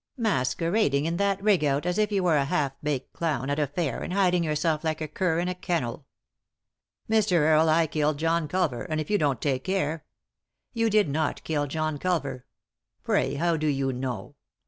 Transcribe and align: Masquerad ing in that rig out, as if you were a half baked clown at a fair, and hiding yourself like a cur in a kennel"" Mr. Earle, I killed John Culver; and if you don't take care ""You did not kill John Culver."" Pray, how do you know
Masquerad 0.17 0.95
ing 0.95 1.05
in 1.05 1.17
that 1.17 1.43
rig 1.43 1.63
out, 1.63 1.85
as 1.85 1.99
if 1.99 2.11
you 2.11 2.23
were 2.23 2.35
a 2.37 2.45
half 2.45 2.71
baked 2.81 3.13
clown 3.13 3.51
at 3.51 3.59
a 3.59 3.67
fair, 3.67 4.01
and 4.01 4.13
hiding 4.13 4.43
yourself 4.43 4.83
like 4.83 4.99
a 4.99 5.07
cur 5.07 5.37
in 5.37 5.47
a 5.47 5.53
kennel"" 5.53 6.07
Mr. 7.07 7.33
Earle, 7.41 7.69
I 7.69 7.85
killed 7.85 8.17
John 8.17 8.47
Culver; 8.47 8.81
and 8.85 8.99
if 8.99 9.11
you 9.11 9.19
don't 9.19 9.39
take 9.39 9.63
care 9.63 10.03
""You 10.73 10.89
did 10.89 11.07
not 11.07 11.43
kill 11.43 11.67
John 11.67 11.99
Culver."" 11.99 12.47
Pray, 13.03 13.35
how 13.35 13.57
do 13.57 13.67
you 13.67 13.93
know 13.93 14.33